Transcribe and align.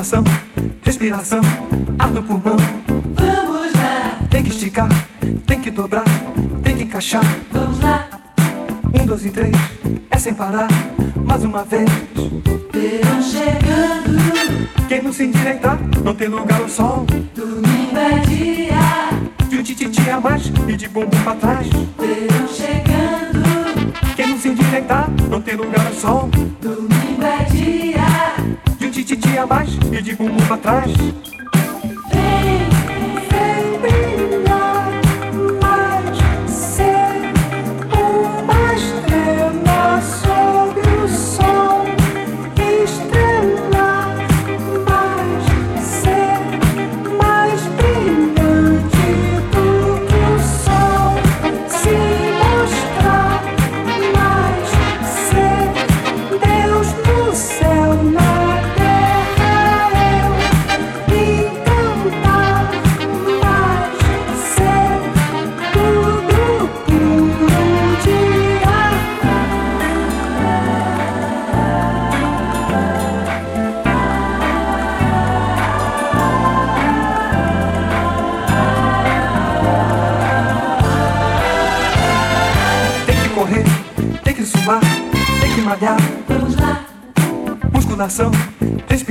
circulação, 0.00 0.24
respiração, 0.82 1.40
ar 1.98 2.10
no 2.10 2.22
pulmão. 2.22 2.56
Vamos 3.14 3.72
lá! 3.74 4.18
Tem 4.30 4.42
que 4.42 4.50
esticar, 4.50 4.88
tem 5.46 5.60
que 5.60 5.70
dobrar, 5.70 6.04
tem 6.62 6.76
que 6.76 6.84
encaixar. 6.84 7.22
Vamos 7.52 7.80
lá! 7.80 8.08
Um, 8.94 9.06
dois 9.06 9.24
e 9.26 9.30
três, 9.30 9.54
é 10.10 10.18
sem 10.18 10.34
parar, 10.34 10.68
mais 11.24 11.44
uma 11.44 11.64
vez. 11.64 11.88
Verão 12.72 13.22
chegando. 13.22 14.88
Quem 14.88 15.02
não 15.02 15.12
se 15.12 15.24
endireitar, 15.24 15.78
não 16.02 16.14
tem 16.14 16.28
lugar 16.28 16.62
o 16.62 16.68
sol. 16.68 17.06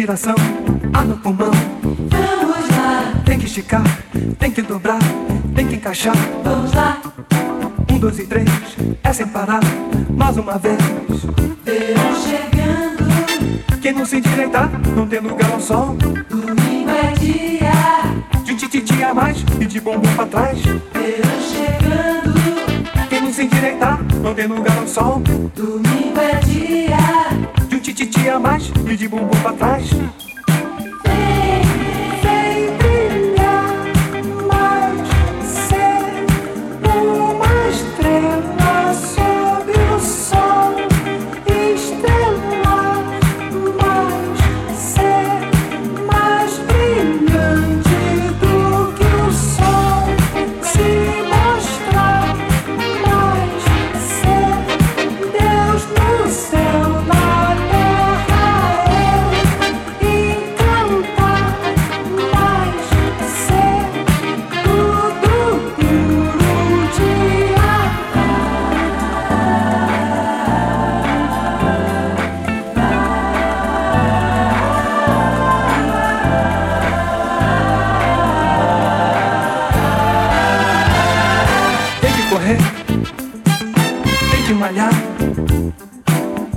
respiração, 0.09 0.35
ar 0.93 1.05
no 1.05 1.17
pulmão. 1.17 1.51
Vamos 1.83 2.69
lá. 2.69 3.21
Tem 3.25 3.37
que 3.37 3.45
esticar, 3.45 3.83
tem 4.39 4.51
que 4.51 4.61
dobrar, 4.61 4.99
tem 5.55 5.67
que 5.67 5.75
encaixar. 5.75 6.15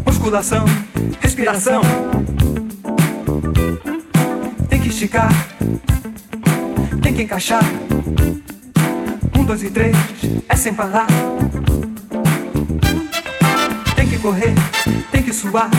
Musculação, 0.05 0.67
respiração. 1.19 1.81
Tem 4.69 4.79
que 4.83 4.89
esticar, 4.89 5.31
tem 7.03 7.15
que 7.15 7.23
encaixar. 7.23 7.65
Um, 9.35 9.45
dois 9.45 9.63
e 9.63 9.71
três, 9.71 9.97
é 10.47 10.55
sem 10.55 10.75
parar. 10.75 11.07
Tem 13.97 14.07
que 14.07 14.19
correr, 14.19 14.53
tem 15.11 15.23
que 15.23 15.33
suar. 15.33 15.71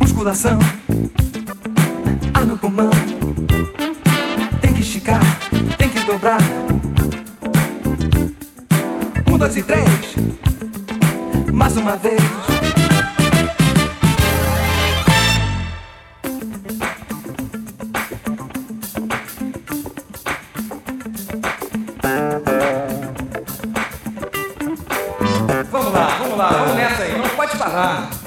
Musculação, 0.00 0.58
ar 2.32 2.46
no 2.46 2.56
pulmão. 2.56 2.90
Tem 4.62 4.72
que 4.72 4.80
esticar, 4.80 5.20
tem 5.76 5.90
que 5.90 6.00
dobrar 6.06 6.40
dois 9.42 9.56
e 9.56 9.62
três. 9.64 10.14
Mais 11.52 11.76
uma 11.76 11.96
vez. 11.96 12.22
Vamos 25.72 25.92
lá, 25.92 26.06
vamos 26.20 26.38
lá, 26.38 26.48
vamos 26.50 26.76
nessa 26.76 27.02
aí, 27.02 27.18
não 27.18 27.28
pode 27.30 27.58
parar. 27.58 28.21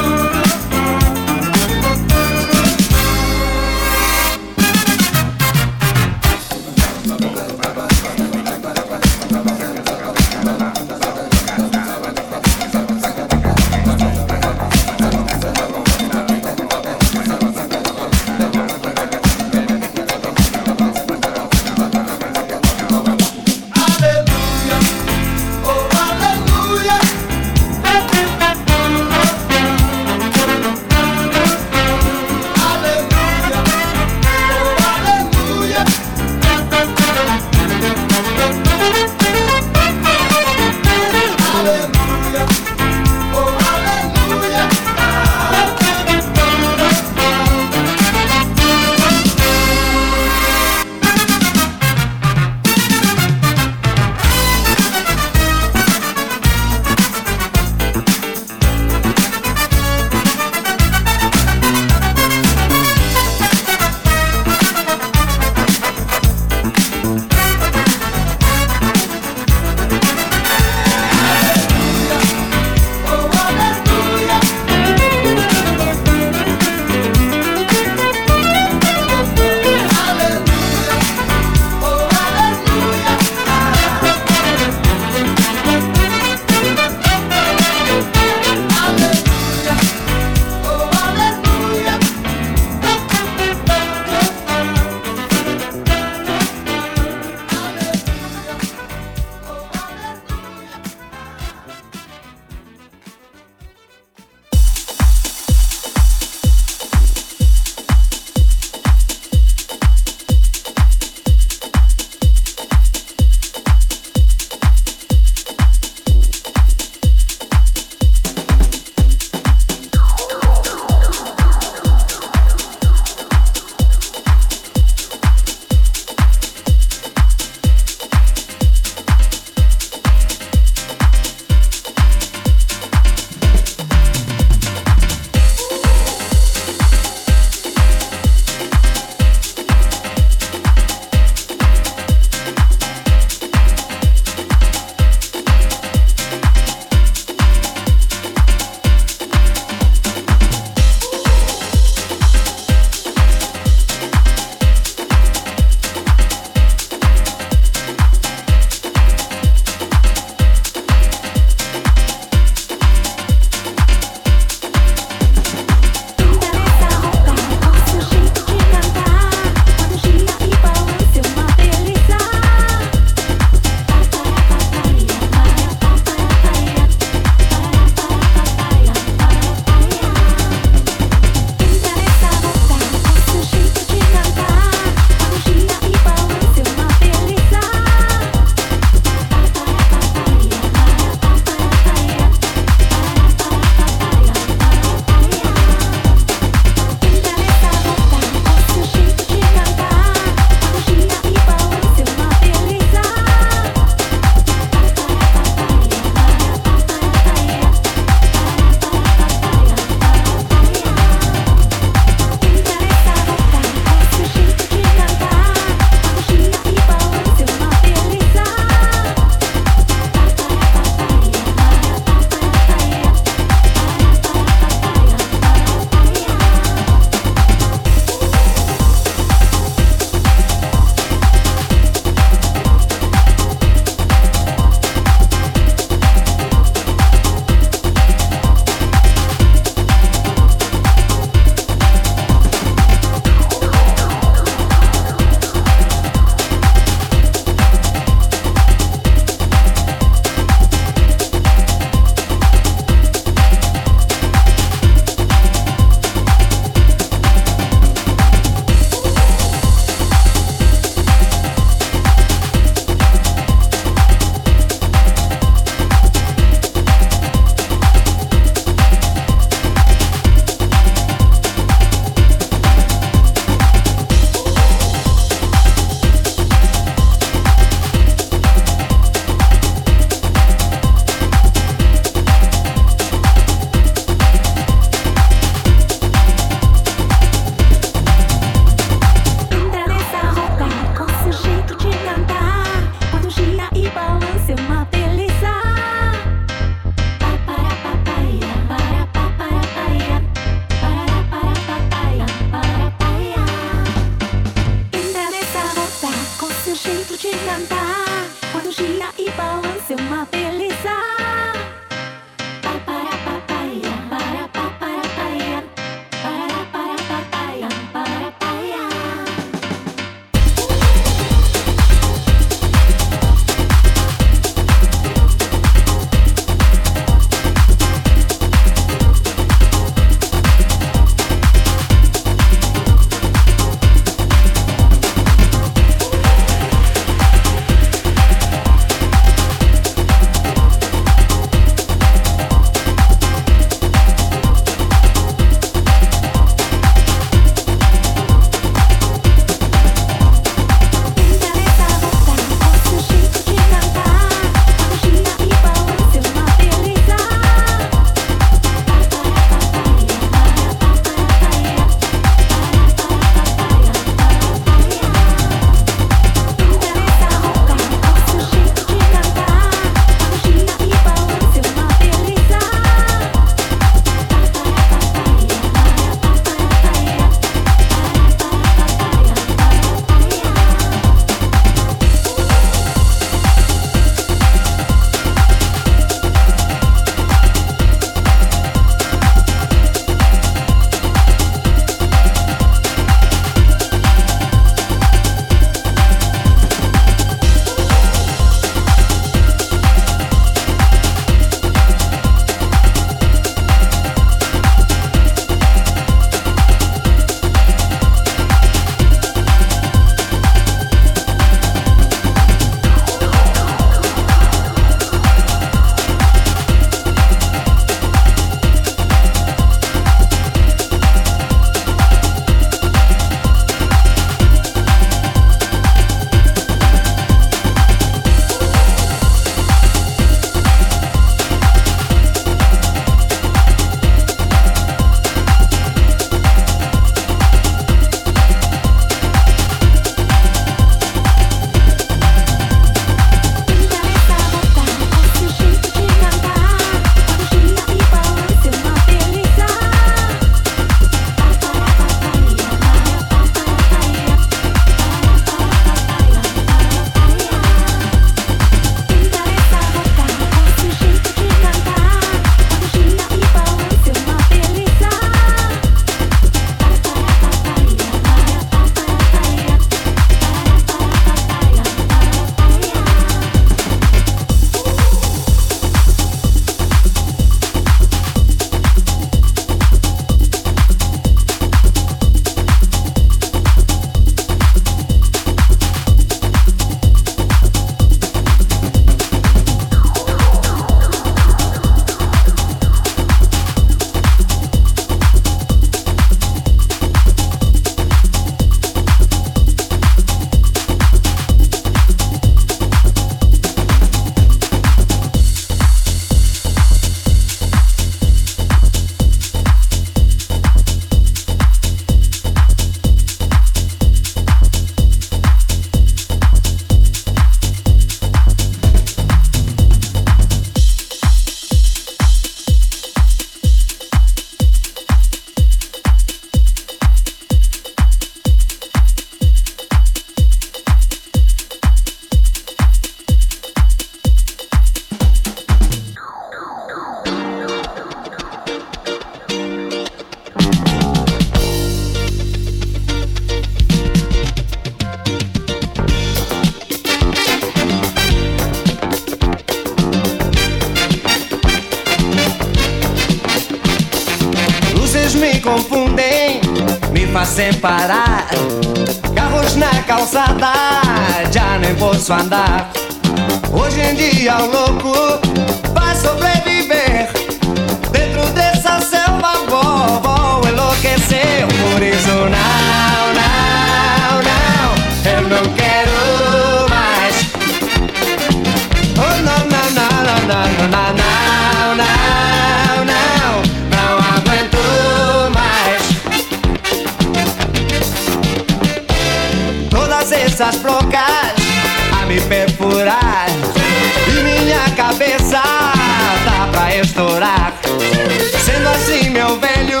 meu 599.40 599.58
velho. 599.58 600.00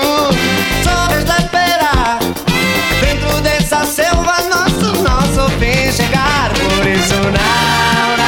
Só 0.84 1.06
resta 1.06 1.38
esperar. 1.38 2.18
Dentro 3.00 3.40
dessa 3.40 3.86
selva, 3.86 4.34
nosso, 4.50 5.02
nosso 5.02 5.48
fim 5.58 5.88
é 5.88 5.92
chegar. 5.92 6.50
Por 6.52 6.86
isso, 6.86 7.14
não. 7.14 8.19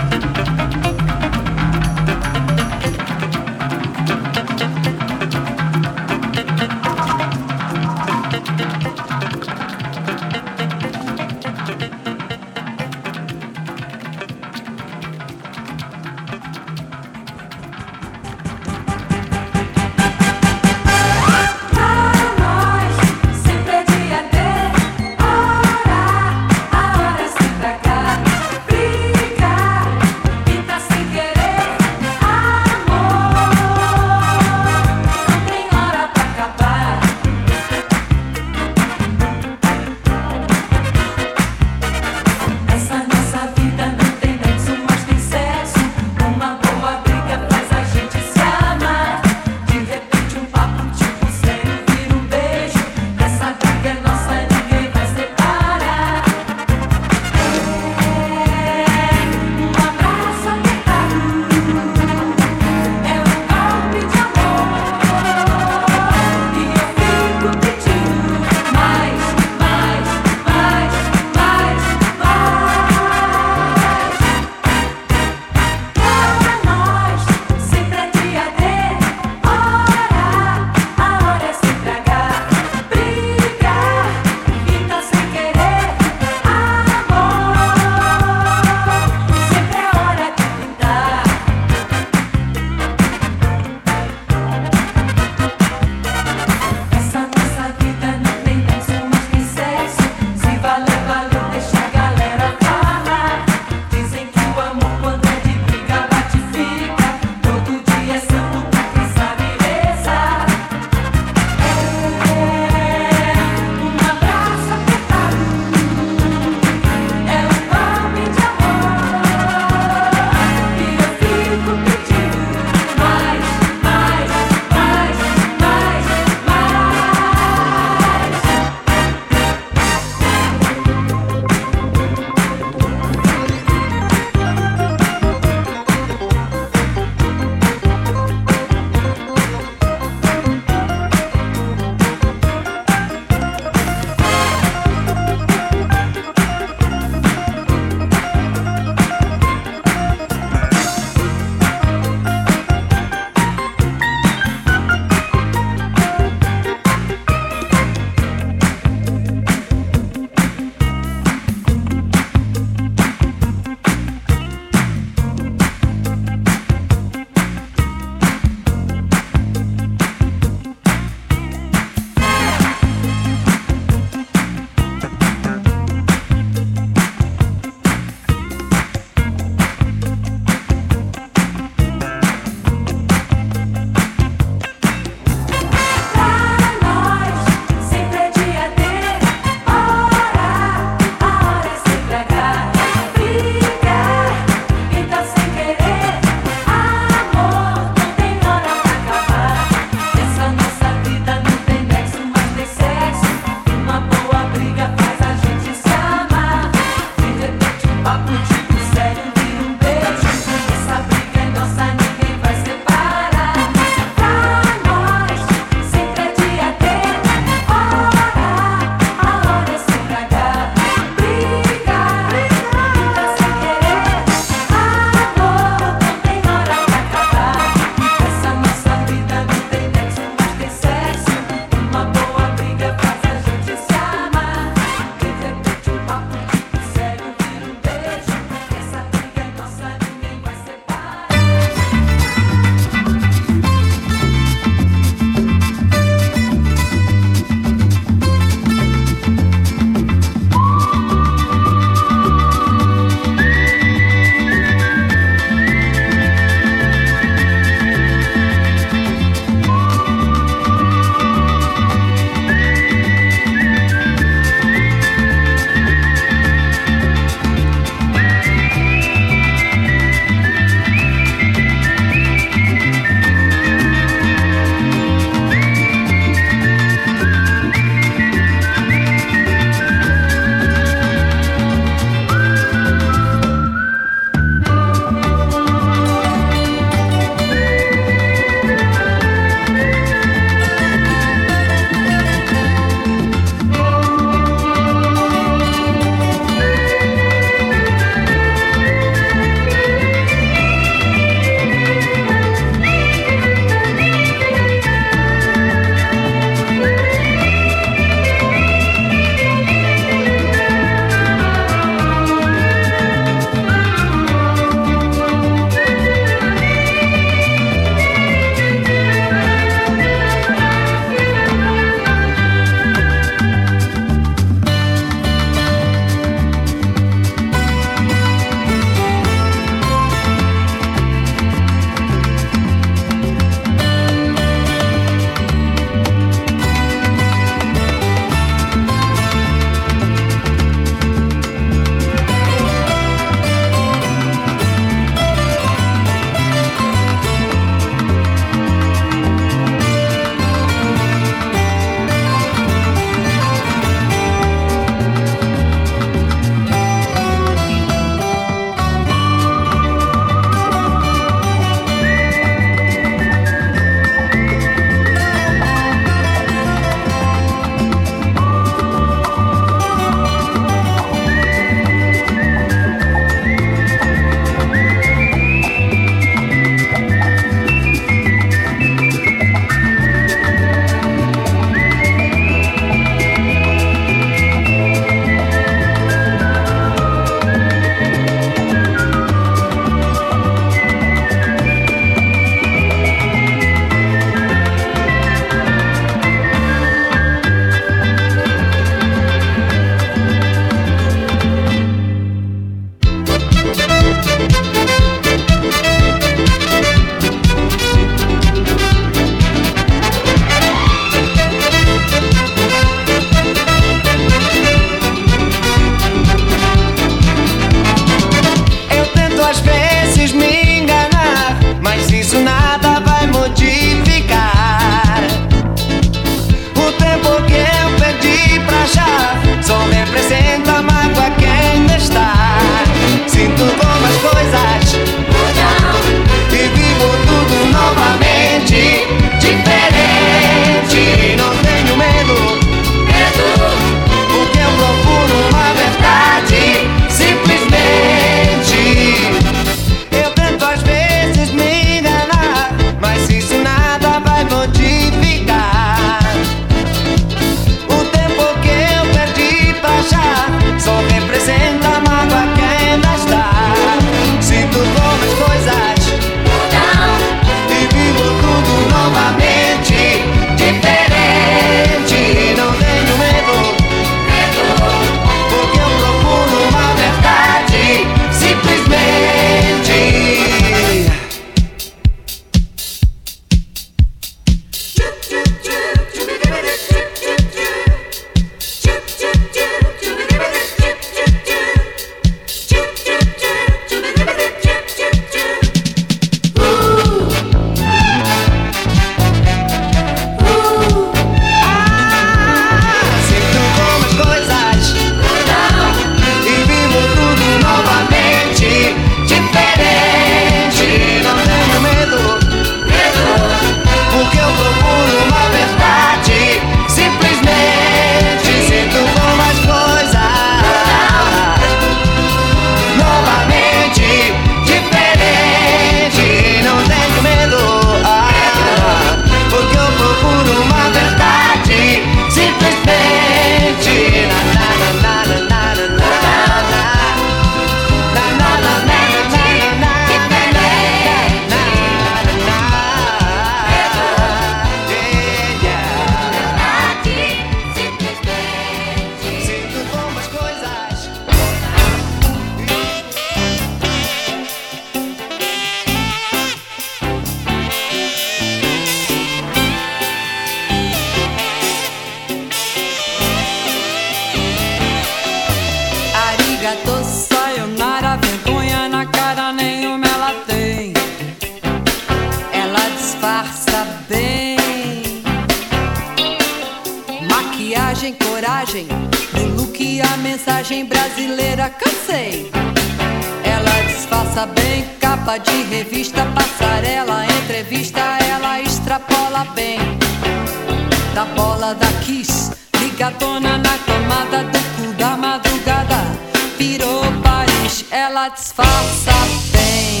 disfarça 598.40 599.12
bem. 599.52 600.00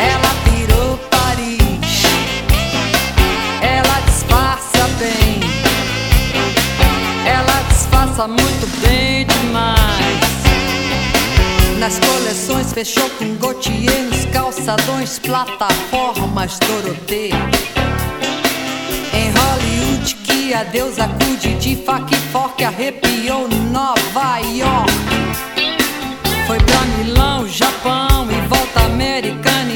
Ela 0.00 0.32
virou 0.44 0.96
Paris. 1.10 2.02
Ela 3.60 4.00
disfarça 4.06 4.88
bem. 4.98 5.40
Ela 7.26 7.62
disfarça 7.68 8.28
muito 8.28 8.66
bem 8.80 9.26
demais. 9.26 9.78
Nas 11.80 11.98
coleções 11.98 12.72
fechou 12.72 13.10
com 13.10 13.34
gotieiros, 13.36 14.24
calçadões, 14.32 15.18
plataformas, 15.18 16.58
Dorotê. 16.60 17.30
Em 19.12 19.30
Hollywood 19.32 20.14
que 20.14 20.54
a 20.54 20.62
deusa 20.62 21.08
cuide 21.08 21.54
de 21.54 21.76
faca 21.84 22.14
e 22.14 22.32
forca 22.32 22.68
arrepiou 22.68 23.48
Nova 23.48 24.38
York. 24.38 25.07
Foi 26.48 26.56
pra 26.60 26.80
Milão, 26.96 27.46
Japão 27.46 28.26
e 28.30 28.48
volta 28.48 28.80
americana. 28.86 29.67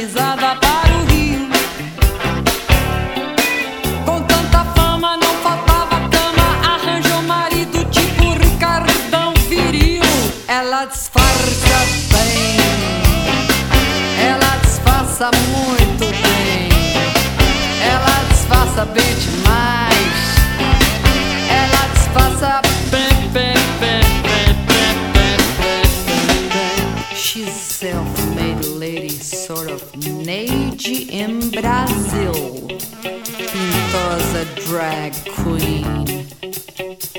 drag 34.73 35.13
queen. 35.43 36.27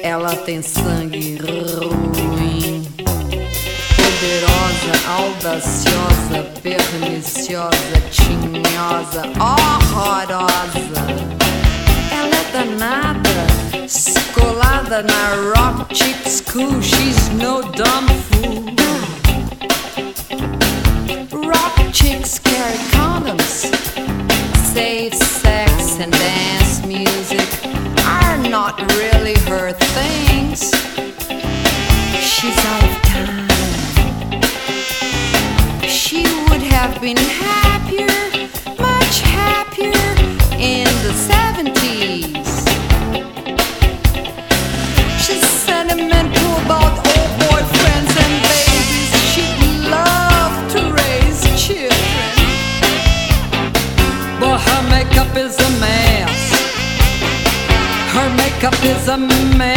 Ela 0.02 0.36
tem 0.38 0.64
sangue 0.64 1.38
ruim. 1.38 2.84
Poderosa, 3.96 4.94
audaciosa, 5.08 6.44
perniciosa, 6.64 8.02
tinhosa, 8.10 9.22
horrorosa. 9.40 11.04
Ela 12.12 12.36
é 12.36 12.52
danada, 12.52 13.46
colada 14.34 15.04
na 15.04 15.36
rock 15.54 15.94
chick 15.94 16.28
school. 16.28 16.82
She's 16.82 17.30
no 17.30 17.62
dumb 17.62 18.08
fool. 18.32 18.83
Things 29.80 30.70
she's 32.22 32.58
out 32.66 32.84
of 32.84 33.02
time. 33.02 33.48
She 35.88 36.24
would 36.50 36.62
have 36.62 37.02
been 37.02 37.18
happier. 37.18 38.13
Cup 58.64 58.82
is 58.86 59.10
a 59.10 59.18
man. 59.18 59.73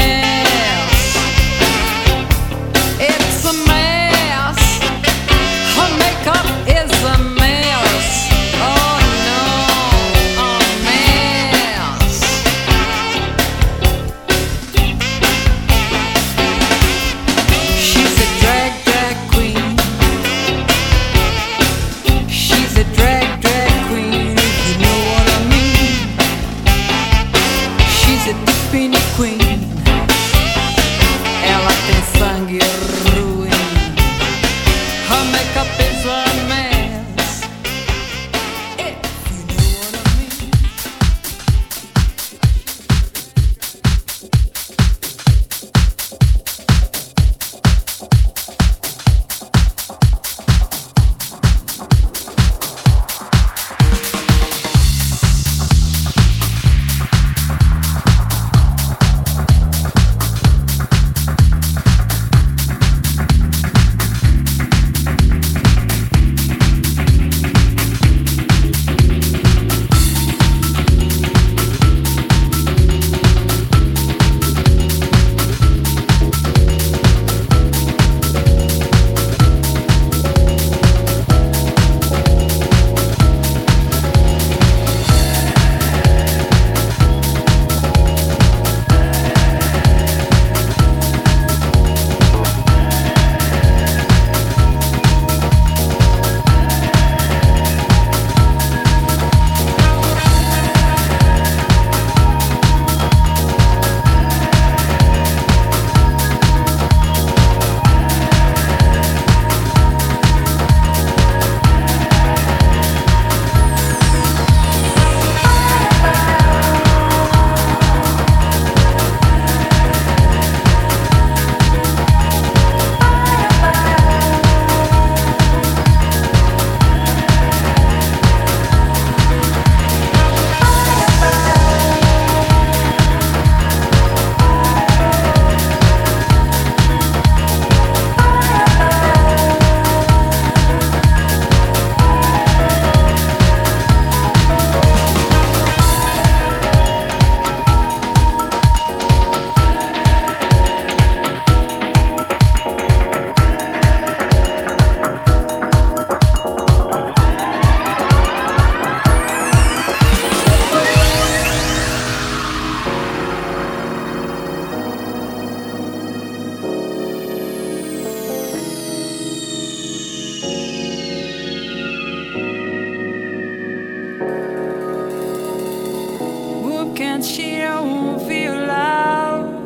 É 177.18 177.80
um 177.80 178.18
violão, 178.18 179.62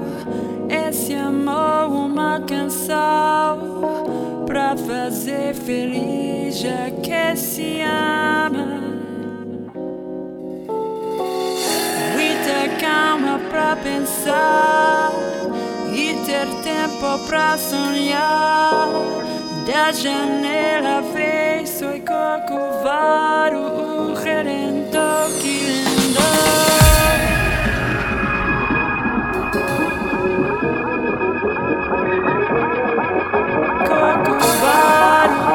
esse 0.68 1.12
amor 1.14 1.90
uma 1.90 2.38
canção 2.40 4.44
pra 4.46 4.76
fazer 4.76 5.53
feliz 5.55 6.61
já 6.61 6.90
que 7.03 7.36
se 7.36 7.80
ama. 7.82 8.78
Ter 12.44 12.70
calma 12.80 13.40
pra 13.51 13.74
pensar 13.76 15.11
e 15.92 16.14
ter 16.24 16.46
tempo 16.62 17.18
pra 17.26 17.59
sonhar. 17.59 18.88
Da 19.66 19.92
janela 19.92 21.03
vê 21.12 21.66
soy 21.66 22.01
Corcovado, 22.01 23.61
Corcovado. 35.01 35.49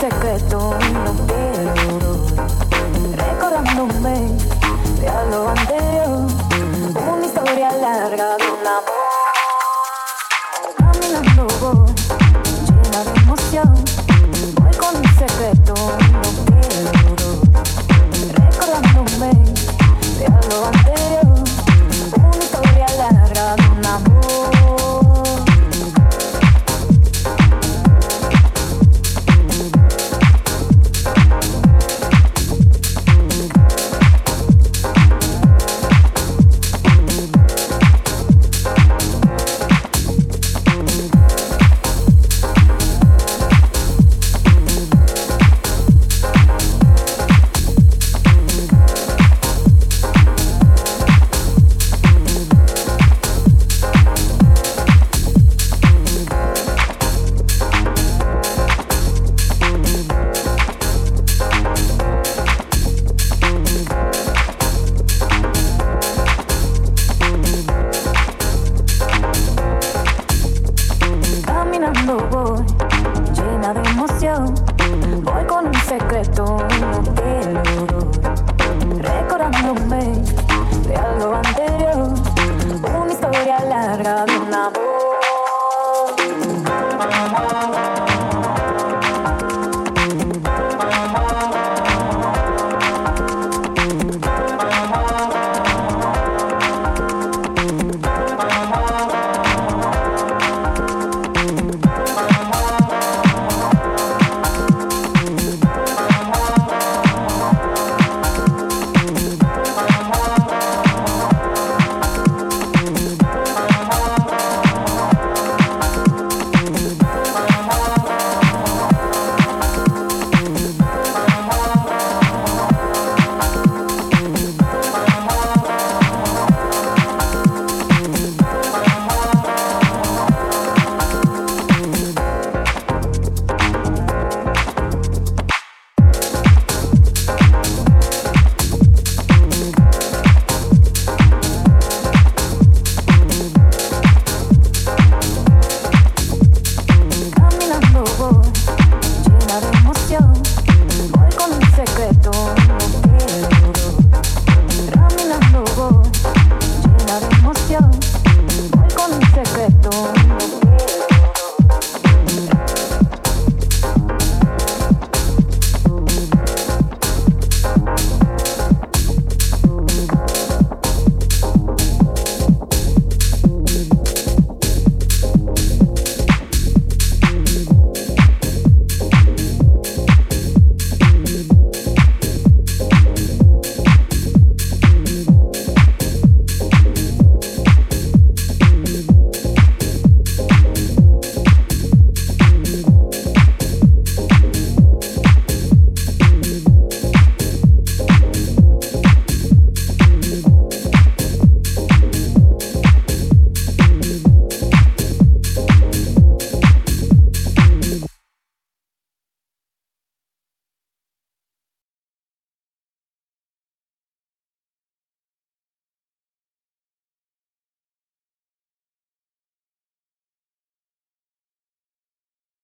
sé 0.00 0.08
que 0.08 0.38
tú 0.48 0.58
no 0.58 1.12
te 1.26 1.42
duro, 1.82 2.10
recordándome 3.16 4.14
de 4.98 5.08
algo 5.08 5.52